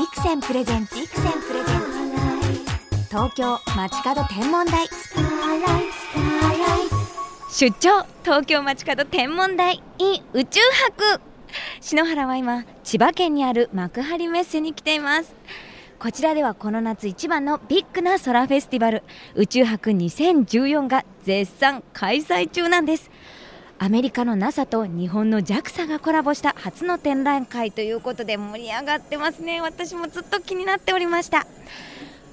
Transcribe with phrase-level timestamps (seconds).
[0.00, 3.08] ビクセンプレゼンツビクセンプレゼンツ。
[3.10, 4.86] 東京街角天文台。
[7.50, 9.82] 出張東京街角天文台。
[9.98, 10.60] in 宇宙
[10.96, 11.20] 博。
[11.82, 15.34] 篠原は今千葉県にある幕張メッセに来ています。
[15.98, 19.02] こちらではこの夏一番のビッグな空フェスティバル。
[19.34, 23.10] 宇宙博2014が絶賛開催中なんです。
[23.82, 29.62] アメリカの NASA と日本の JAXA がコラボした初の展覧会ということで盛り上がってますね。
[29.62, 31.46] 私もずっと気になっておりました。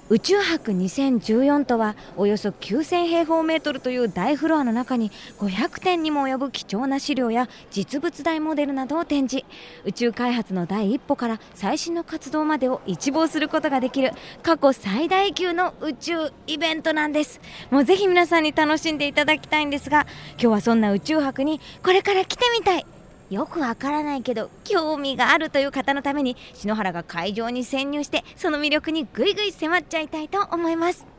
[0.09, 9.45] 宇宙博2014とはおよそ9000平方メートルという大フロアの中に500点にも及ぶ貴重な資料や実物大モデルなどを展示。
[9.83, 14.11] 宇宙開発の第一歩から最新の活動までを一望することができる
[14.43, 17.41] 過去最大級の宇宙イベントなんです。
[17.69, 22.96] もうぜひ皆さんに楽しんでいただきたいんですが今日はそんな宇宙博にこれから来てみたい。
[23.29, 31.16] よくわからないけど興味があるという方のために篠原が会場に潜入してその魅力にぐいぐい迫っちゃいたいと思います。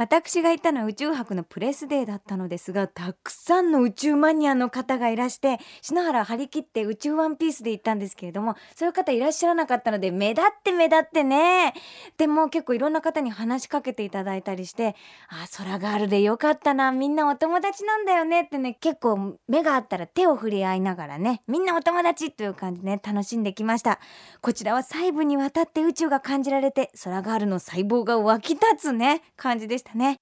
[0.00, 11.74] 私が行ったのは宇宙博のプレスデーだったのですがたくさんの宇宙マニアの方がいらして篠原張り切って宇宙ワンピースで行ったんですけれどもそういう方いらっしゃらなかったので目立って目立ってね。
[12.16, 14.96] でも結構いろんな方に話しかけていただいたりして
[15.28, 24.00] あ空があるでよかったなみんなお友達なんだよねってね結構目があったら手を振り合いながらねみんなお友達という感じでね楽しんできました。
[24.40, 29.89] こちらは細部にわたって宇宙が感じられて空があるの細胞が湧き立つね感じでした。
[29.96, 30.16] ね。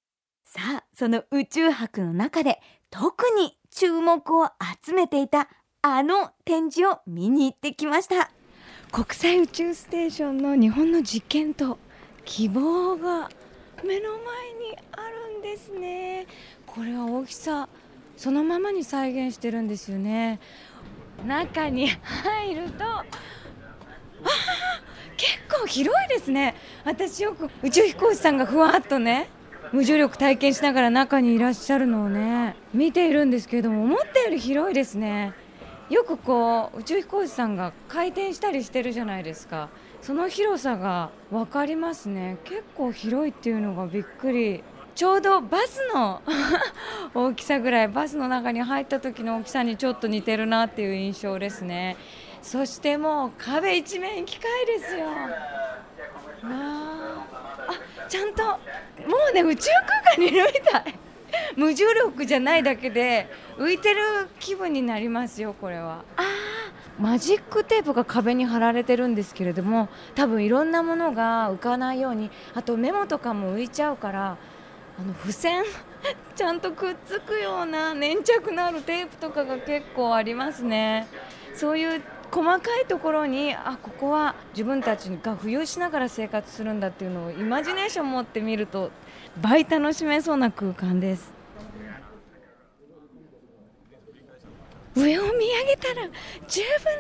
[0.45, 4.49] さあその宇宙博の中で特に注目を
[4.85, 5.49] 集めていた
[5.83, 8.31] あの展示を見に行ってきました。
[8.91, 11.79] 国際宇宙ステーションの日本の実験と
[12.25, 13.29] 希望が
[13.85, 14.19] 目の前
[14.55, 16.27] にあるんですね。
[16.67, 17.69] これは大きさ
[18.17, 20.41] そのままに再現してるんですよね。
[21.27, 23.05] 中に入るとあ
[25.17, 26.55] 結構広いですね。
[26.85, 29.29] 私よく宇宙飛行士さんがふわっとね。
[29.73, 35.35] 無重力体験しながら中にいらっしゃるのをね見ているんですけれども思ったより広いですね。
[35.91, 39.71] よくこう宇宙飛行士さんが回転したりしてるじゃないですか。
[40.03, 42.39] その広さが分かりますね。
[42.45, 44.63] 結構広いっていうのがびっくり。
[44.95, 46.23] ちょうどバスの
[47.15, 51.97] 大きさぐらいバスの中に入った時の大きさにちょっと似てるなっていう印象ですね。
[52.43, 55.07] そしてもう壁一面機械ですよ。
[56.43, 57.25] あ
[58.09, 58.59] ちゃんと
[59.09, 59.71] もうね宇宙
[60.07, 60.99] 空間にいるみたい。
[61.57, 66.05] 無重力じゃないだけで浮いてる気分になりますよこれは。
[66.17, 66.23] あ
[66.99, 74.37] マジックテープが壁に貼られてるんですけれども多分いろんなものが浮かないようにあとメモとかも浮いちゃうから
[74.99, 75.63] あの付箋？
[76.35, 81.07] ちゃんとくっつくような粘着のあるテープとかが結構ありますね。
[81.55, 88.91] そういう細かいところにあここは自分たちが浮遊しながら生活するんだっていうのをイマジネーション持ってみると
[89.41, 91.33] 倍楽しめそうな空間です。
[94.95, 96.11] 上を見上げたら10分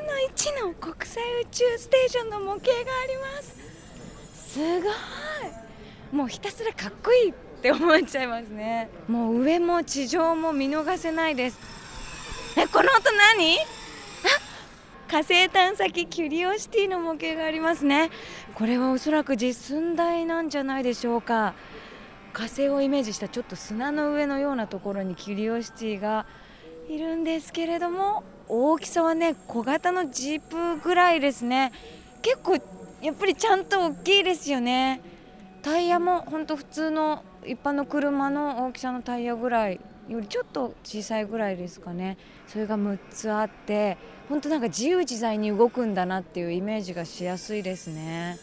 [0.07, 4.53] の1の国際宇宙ステーションの模型があります。
[4.53, 4.93] すごい。
[6.13, 8.89] もうひたすらかっこいいって思っちゃいますね。
[9.09, 11.59] もう上も地上も見逃せないです。
[12.57, 13.59] えこの音何？
[15.09, 18.11] 火星探査機キュリオシティの模型がありますね。
[18.55, 21.55] これはおそらく実寸大なんじゃないでしょうか。
[22.35, 26.27] 火星をイメージしたちょっと砂の上のようなところにキュリオシティが
[26.91, 31.73] いるんですけれども大きさはね小型のジープぐらいですね。
[32.21, 32.59] 結構
[33.01, 35.01] やっぱりちゃんと大きいですよね。
[35.63, 39.81] タイヤも本当普通の一般の車の大きさのタイヤぐらい。
[40.09, 42.17] よりちょっと小さいぐらいですかね。
[42.47, 43.99] それが6つあって
[44.29, 48.39] 本当なんか自由自在に動くんだなっていうイメージがしやすいですね。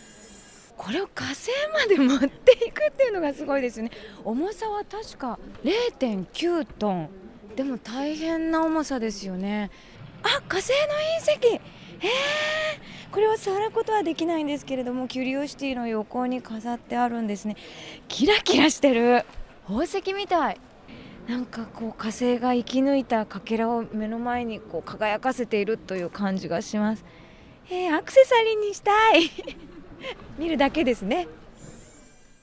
[0.77, 3.91] これを火星まで持っていくっていうのがすごいですね。
[4.23, 7.09] 重さは確か0.9トン。
[7.55, 9.71] でも大変な重さですよね。
[10.23, 10.75] あ火星の
[11.21, 11.61] 隕石。
[12.01, 17.55] えー、これは触ることはできないんですけれどもキュリオシティの横に飾ってあるんですね。
[18.07, 19.25] キラキラしてる。
[19.67, 20.59] 宝石みたい。
[21.27, 27.03] なんかこう火星が生き抜いたかけらを目の前にこう輝かせているという感じがします。
[27.69, 29.31] えー、アクセサリーにしたい
[30.37, 31.27] 見るだけですね。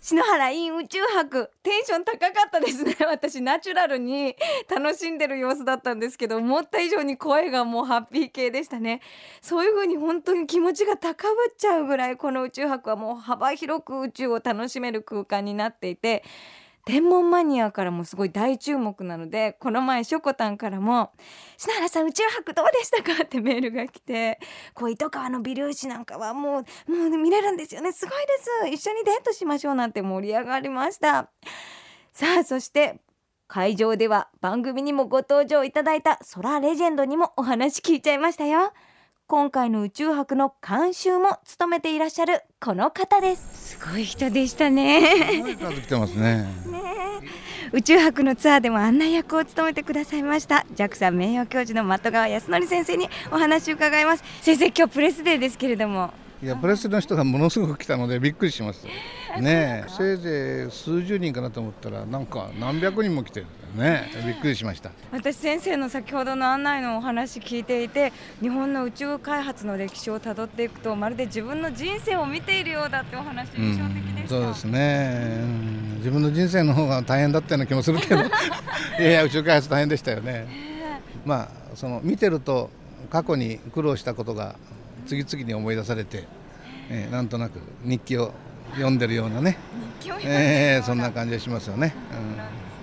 [0.00, 4.34] 篠原イン宇宙博テンション高かったですね 私ナチュラルに
[4.68, 9.00] 楽しんでる様子だったんですけど思った以上に声がもうハッピー系でしたね
[9.40, 16.24] そういう風に本当に気持ちが高ぶっちゃうぐらいこの宇宙博はもう幅広く宇宙を楽しめる空間になっていて
[16.84, 21.12] 天文マニアからもすごい大注目なのでこの前しょこたんからも
[21.56, 24.40] 「篠原さん宇宙博どうでしたか?」ってメールが来て
[24.74, 27.92] こう糸川の微粒子なんかはもうもう見れるんですよね。
[27.92, 28.82] すごいです。
[28.82, 31.30] 一緒にデートしましょうなんて盛り上がりました。
[32.12, 33.00] さあそして
[33.46, 38.72] 会場では番組にもご登場いただいたソラレジェンドにもお話聞いちゃいましたよ。
[39.32, 43.76] 今回の宇宙博の監修も務めていらっしゃるこの方です。
[43.78, 45.00] すごい人でしたね。
[45.32, 46.46] すごい数来てますね。
[47.72, 50.66] 宇宙博のツアーでも案内役を務めてくださいました。
[50.74, 54.24] JAXA 名誉教授の的川康則先生にお話を伺います。
[54.42, 56.12] 先生今日プレスデーですけれども
[56.42, 58.80] いやプレスの人がものすごく来たのでびっくりしまし
[59.32, 63.46] たねせいぜい数十人かなと思ったらなんか何百人も来てる
[63.76, 64.10] ね。
[64.26, 64.90] びっくりしました。
[65.10, 78.22] 私先生の先ほどの案内のお話聞いていて日本の宇宙開発の歴史をたどっていくとまるで自分の人生を見ているようだってお話印象的でした、うん、そうですね、うん、自分の人生の方が大変だったような気もするけど。
[79.00, 80.46] いやいや宇宙開発大変でしたよね、
[81.24, 82.68] まあその見てると
[83.08, 84.56] 過去に苦労したことが
[85.06, 86.24] 次々に思い出されて、
[86.88, 88.32] えー、なんとなく日記を
[88.72, 89.58] 読んでるようなね、
[90.24, 91.94] えー、そんな感じがしますよね、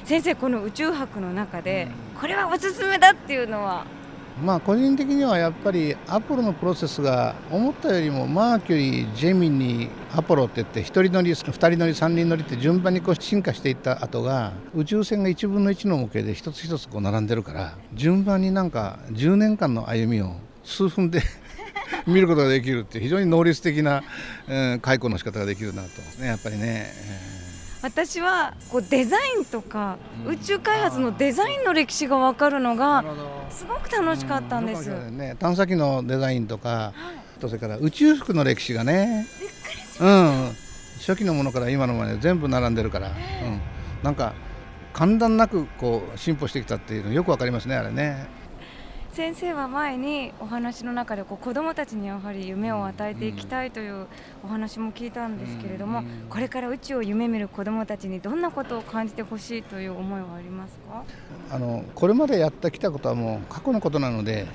[0.02, 1.88] うん、先生この宇宙博の中で、
[2.20, 3.86] これはおすすめだっていうのは？
[4.44, 21.22] まあ個人的にはやっぱりアポロのプロセスが思ったよりもマーキュリー、ジェミニアポロって言って1人乗り2人乗り3人乗りって順番にこう進化していった後が宇宙船が1分の1の模型で一つ一つこう並んでるから順番になんか10年間の歩みを数分で
[22.08, 24.04] 見ることができるって非常に能率的な、
[24.48, 25.90] うん、解雇の仕方ができるなと
[26.22, 26.28] ね。
[26.28, 26.94] やっぱりね。
[26.96, 27.40] えー。
[27.82, 29.98] 私はこうデザインとか、
[30.28, 33.06] 宇宙開発のデザインの歴史が分かるのが
[33.50, 36.94] すごく楽しかったんです、うんね、探査機のデザインとか、は
[37.38, 39.26] い、それから宇宙服の歴史がね、
[40.02, 40.56] うん、
[41.00, 43.62] 初期のものから今のまで全部並んでるから、うん、
[44.04, 44.34] なんか
[44.92, 48.28] 簡単なくこう進歩してきたっていうのよくわかりますねあれね。
[49.12, 54.08] 先生は前にお話の中でこう子どもたちにやはり夢を与えていきたいという
[54.44, 61.04] お話も聞いたんですけれども、これから宇宙を夢見る子どもたちにどんなことを感じてほしいという思いはありますか？
[61.52, 64.46] あのこれまでやってきたことはもう過去のことなので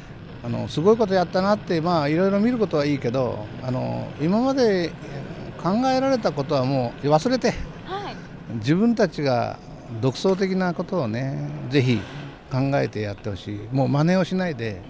[0.44, 4.92] あのすごいことやったなってまあいろいろ見ることはいいけどあの今まで
[5.62, 7.52] 考えられたことはもう忘れて、
[7.84, 8.16] はい、
[8.54, 9.58] 自分たちが
[10.00, 12.00] 独創的なことをねぜひ
[12.54, 13.60] 考えてやってほしい。
[13.72, 14.80] もう真似をしないで。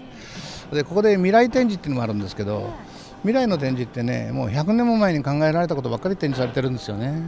[0.71, 2.73] でここで未来展示っていうのもあるんですけど
[3.21, 7.21] 未来の展示ってねもう100年も前に考えられたことばっかり展示されてるんですよね。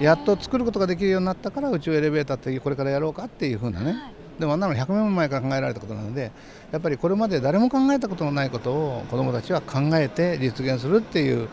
[0.00, 3.94] やっと作ることができるようになったから宇宙エレベーターってこれからやろうかっていうふうなね。
[4.38, 6.32] でもあんなの100年も前から考えられたことなので
[6.72, 11.48] やっぱりこれまで誰も考えたことのないことを子どもたちは考えて実現するっていう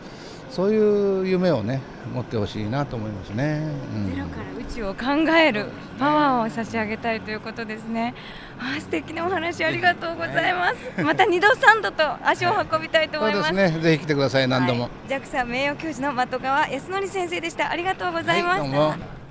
[0.52, 1.80] そういう夢をね
[2.12, 3.62] 持ってほしいなと思いますね、
[3.96, 5.68] うん、ゼロから宇宙を考える
[5.98, 8.14] パワーを差し上げたいということですね。
[8.58, 13.70] あ素敵なお話ありがとうございます、また二度三度と足を運びたいと思います、ね。
[13.80, 14.46] ぜひ来てください。
[14.46, 17.70] 何度も、はい、JAXA 名誉教授の的川康則先生でした。
[17.70, 19.22] ありがとうございました、はい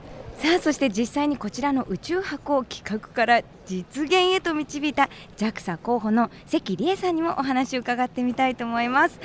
[0.41, 5.07] さあそして実際にこちらの宇宙箱を企画から実現へと導いた
[5.37, 9.17] JAXA 候補の関理恵さんにもお話を伺ってみたいと思います。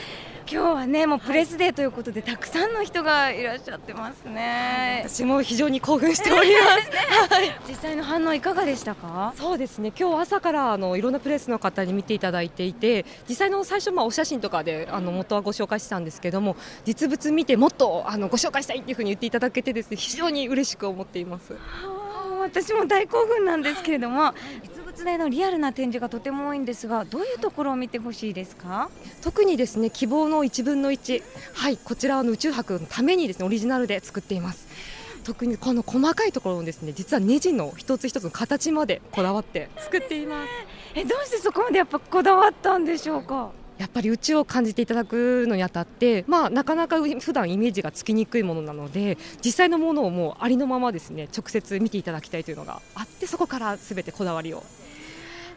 [0.49, 5.03] 今日はねもうプレスデーということで、はい、たくさんの人がいらっしゃってますね。
[5.05, 9.35] 私も非常に興奮しております、 はい、実際の反応いかがでしたか？
[9.37, 9.93] そうですね。
[9.99, 16.55] 今日朝からあのいろんなプレスの方に見ていただいていて実際の最初まあお写真とかであの元はご紹介したんですけども
[16.85, 21.57] 実物見てもっとあのご紹介したいっていうふうに言っていただけてですね非常に嬉しく思っています。
[22.47, 28.89] 私も大興奮なんですけれども実物でのリアルな展示がとても多いんですがどういうところを見てほしいですか？
[29.23, 31.23] 特にですね希望の1分の1
[31.55, 34.67] はいこちらの宇宙博のためにですねオリジナルで作っています。
[35.25, 40.49] 特にこの細かいところのですね実はネジの一つ一つの形までこだわって作っています。
[40.95, 43.51] えどうしてそこまでやっぱこだわったんでしょうか？
[43.79, 54.63] やっぱり宇宙を感じていただくのにあたって、まあ、なかなか普段イメージがつきにくいものなので実際のものをもうありのままですね直接見ていただきたいというのがあってそこからすべてこだわりを。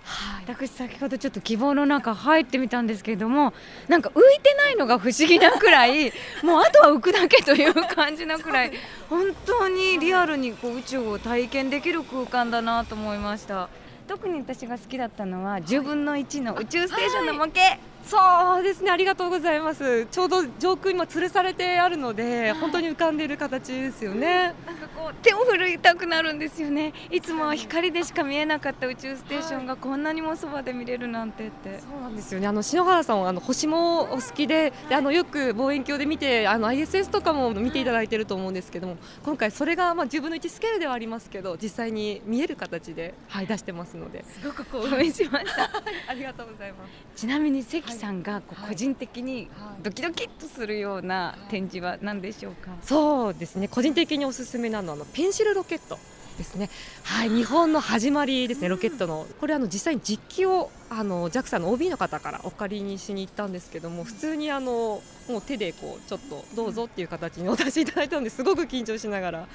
[0.02, 3.54] はい、私先ほどちょっと希望の中入ってみたんですけれども
[3.88, 6.12] なんか浮いてないのが不思議なくらい
[6.42, 8.72] もうあとは浮くだけという感じなくらい
[9.08, 13.70] 本当にリアルにこう宇宙を体験できる空間だなと思いました。
[14.08, 20.06] 特に私が好きだったのは10分の1の宇宙ステーションの模型、はいそうですねありがとうございます。
[20.08, 24.54] ちょうど上空にも吊るされてあるので、はい、本当に浮かんでいる形ですよね。
[24.66, 26.94] なんかここう手を振りたくなるんですよね。
[27.10, 31.80] いつもは光でしか見えなかった宇宙ステーションがこんなにもそばで見れるなんてって。
[31.80, 32.48] そうなんですよね。
[32.48, 44.26] あの篠原さんはあの星もお好きでであのよく望遠鏡で見てあの ISS とかも見ていただいてると思うんですけども今回それがまあ10分の1スケールではありますけど実際に見える形で、はい、出してますので。
[44.26, 45.70] すごく興奮しました。
[46.08, 47.22] ありがとうございます。
[47.22, 48.70] ちなみに関さんがこうはい。
[48.70, 49.50] 個人的に
[49.84, 52.72] ドキドキっとするような展示は何でしょうか？
[52.82, 53.68] そうですね。
[53.68, 56.00] 個人的におすすめなのはあのペンシルロケット
[56.40, 56.70] ですね。
[57.04, 59.28] はい日本の始まりですねロケットの。
[59.40, 69.48] これあの実際に実機をあの JAXA の OB の方からお借りにしに行ったんですけども普通にあのもう手でこうちょっとどうぞっていう形にお出しいただいたのですごく緊張しながら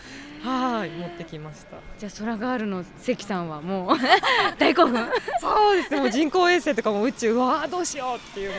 [0.42, 1.78] はい持ってきました。
[1.98, 3.96] じゃあ空ガールの関さんはもう
[4.60, 5.08] 大興奮。
[5.40, 6.00] そうですね。
[6.00, 8.56] もう人工衛星とかも宇宙うわあどうしようっていうも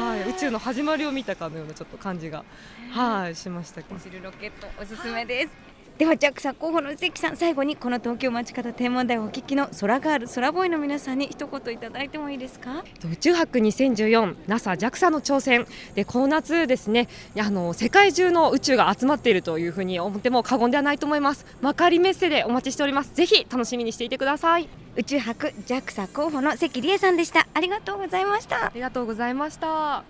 [0.00, 2.44] うはい宇宙の始まりを見たかのようなちょっと感じが
[2.92, 3.94] はいしましたけど。
[3.96, 12.84] 走るロケットおすすめですでは JAXA 候補の関さん最後にこの東京街角天文台をお聞きの空ガール空ボーイの皆さんに一言いただいてもいいですか？
[13.10, 15.66] 宇宙博 2014NASA JAXA の挑戦。
[15.94, 21.46] でこの夏ですねあの世界中の宇宙が集まっているというふうに思っても過言ではないと思います。
[21.62, 23.14] 幕張メッセでお待ちしております。
[23.14, 24.68] ぜひ楽しみにしていてください。
[24.96, 27.48] 宇宙博 JAXA 候補の関理恵さんでした。
[27.54, 28.66] ありがとうございました。
[28.66, 30.04] ありがとうございました。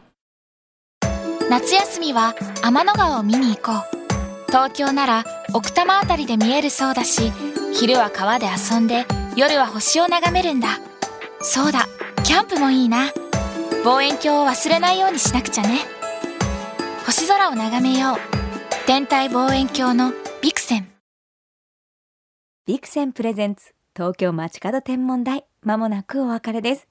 [1.49, 4.06] 夏休みは天の川を見に行こう
[4.49, 7.33] 東京なら奥多摩あたりで見えるそうだし
[7.73, 9.05] 昼は川で遊んで
[9.37, 10.79] 夜は星を眺めるんだ。
[11.43, 11.87] そうだ
[12.25, 13.13] キャンプもいいな。
[13.85, 15.81] 望遠鏡を忘れないようにしなくちゃね。
[17.05, 18.17] 星空を眺めよう。
[18.87, 20.13] 天体望遠鏡の
[20.43, 20.89] ビクセン。
[22.67, 25.45] ビクセンプレゼンツ東京街角天文台。
[25.67, 26.87] まもなくお別れです。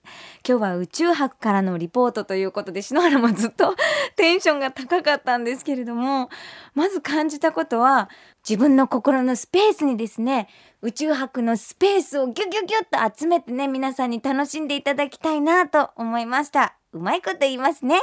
[0.45, 3.73] 今日は宇宙博からのリポートということで篠原もずっと
[4.17, 6.29] テンションが高かったんですけれども
[6.73, 8.09] まず感じたことは
[8.47, 10.49] 自分の心のスペースにですね
[10.81, 16.75] 宇宙博のスペースをギュギュギュッと集めてね皆さんに楽しんでいただきたいなと思いました。
[16.95, 17.99] うまいこと言いますね。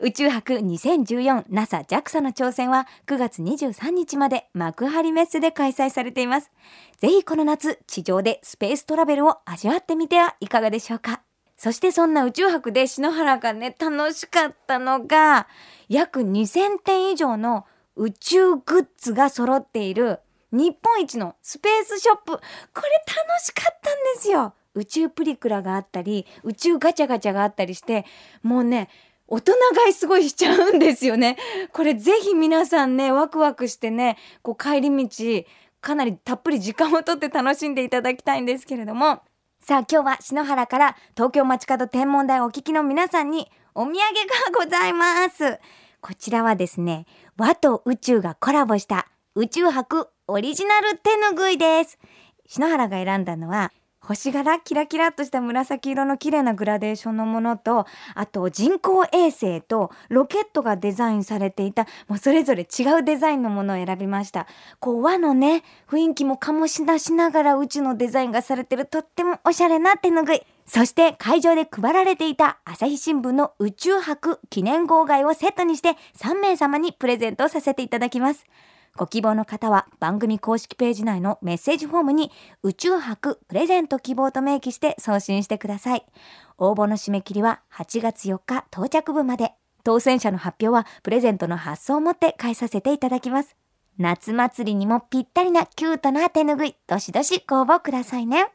[0.00, 6.52] 宇宙博 2014NASA JAXA の挑戦は9月23日まで幕張メッセで開催されています。
[6.98, 11.22] ぜひこの夏地上でスペーストラベルを味わってみてはいかがでしょうか。
[11.56, 15.48] そしてそんな宇宙博で篠原がね楽しかったのが
[15.88, 20.20] 約2000点以上の宇宙グッズが揃っている
[20.52, 22.32] 日本一のスペースショップ。
[22.32, 24.54] これ楽しかったんですよ。
[24.74, 28.04] 宇宙プリクラがあったり宇宙ガチャガチャがあったりして
[28.42, 28.88] もうね
[29.26, 31.36] 大人買いすごいしちゃうんですよね。
[31.72, 35.44] これぜひ皆さんねワクワクしてねこう帰り道
[35.80, 39.22] かなりたっぷり時間をとって楽しんでいただきたいんですけれども。
[39.62, 45.60] さあ今日は篠原から東京街角天文台お聞きの皆さんにお土産がございます。
[46.00, 47.04] こちらはですね
[47.36, 51.98] 和と宇宙がコラボした宇宙博オリジナル手ぬぐいです。
[52.46, 53.70] 篠原が選んだのは
[54.00, 64.46] 星柄キラキラっとした紫色の綺麗なグラデーションのものとあと人工衛星とロケットがデザインされていたもうそれぞれ違うデザインのものを選びました。
[64.78, 70.42] こう和のね雰囲気も醸し出しながら宇宙のデザインがされてるとってもおしゃれな手ぬぐい。
[70.66, 78.46] そして会場で配られていた朝日新聞の宇宙博記念号外をセットにして3名様にプレゼントさせていただきます。
[78.96, 82.30] ご希望の方は番組公式ページ内のメッセージフォームに
[82.62, 86.04] 宇宙博プレゼント希望と明記して送信してください。
[86.58, 89.52] 応募の締め切りは8月4日到着分まで。
[89.82, 93.56] 当選者の発表はプレゼントの発送をもって代えさせていただきます。
[93.96, 98.50] 夏祭りにもぴったりなキュートな手ぬぐい、どしどしご応募くださいね。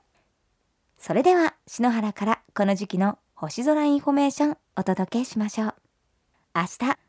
[0.98, 5.76] それでは篠原からこの時期の星空インフォメーションお届けしましょう。
[6.56, 6.68] 明日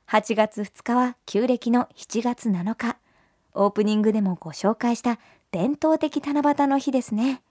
[0.09, 2.97] 8月2日は旧暦の7月7日。
[3.57, 5.19] オープニングでもご紹介した
[5.51, 7.43] 伝統的七夕の日ですね。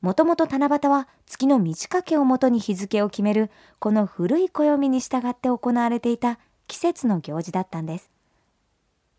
[0.00, 8.10] もともと七夕は月の満ち欠けをもとに日付を決めるこの古い暦に従って行われていた季節の行事だったんです。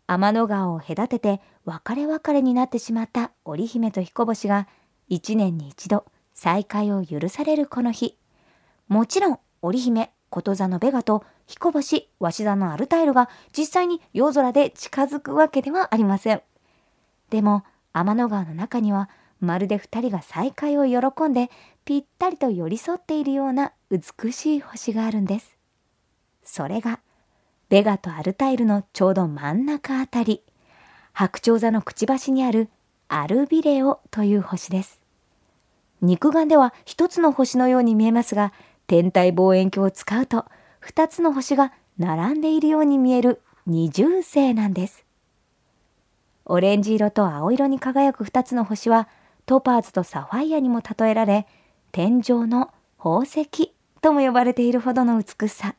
[0.06, 4.68] 天の川を隔てて別れ別れになってしまった織姫と彦星が
[5.08, 8.18] 一年に一度再会を許されるこの日。
[8.88, 16.42] もちろん織姫、こと座のベガと彦星、鷲座のアルタイルが実際に夜空で近づくわけではありません。
[17.30, 19.10] でも天の川の中には
[19.40, 21.50] まるで二人が再会を喜んで
[21.84, 25.56] ぴったりと寄り添っているような美しい星があるんです。
[26.42, 27.00] それが
[27.68, 30.42] ベガとアルタイルのちょうど真ん中あたり
[31.12, 32.68] 白鳥座のくちばしにある
[33.08, 35.02] アルビレオという星です。
[36.00, 38.52] 肉眼では一つの星のように見えますが
[38.86, 40.44] 天体望遠鏡を使うと
[40.86, 45.04] 2つの星が並んでいるように見える二重星なんです。
[46.44, 49.08] オレンジ色と青色に輝く2つの星は
[49.46, 51.46] トパーズとサファイアにも例えられ
[51.92, 53.72] 天井の宝石
[54.02, 55.74] とも呼ばれているほどの美しさ。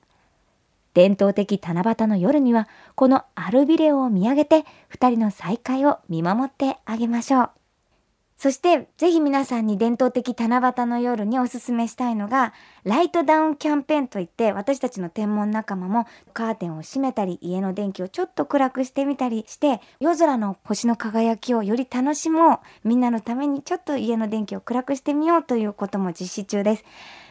[0.96, 7.50] 伝統的七夕の夜にはこのアルビレオを見上げて2人の再会を見守ってあげましょう。
[8.38, 26.84] そしてぜひ皆さんに伝統的七夕の夜におすすめしたいのがライトダウンキャンペーンといって私たちの天文仲間もカーテンを閉めたり家の電気をちょっと暗くしてみたりして夜空の星の輝きをより楽しもうみんなのためにちょっと家の電気を暗くしてみようということも実施中です。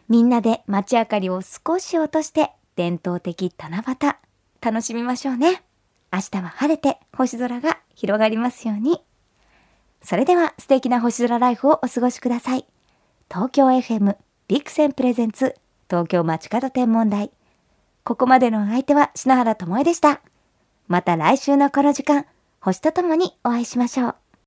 [0.09, 4.17] みんなで街明かりを少し落として伝統的七夕
[4.61, 5.63] 楽しみましょうね。
[6.13, 9.01] 明日は晴れて星空が広がりますように。
[10.05, 12.67] それでは素敵な星空ライフをお過ごしください。
[13.31, 14.17] 東京 FM
[14.49, 15.55] ビクセンプレゼンツ
[15.89, 17.31] 東京街角天文台。
[18.05, 20.21] ここまでのお相手は篠原智恵でした。
[20.89, 22.27] また来週のこの時間、
[22.61, 24.17] 星とともにお会いしましょう。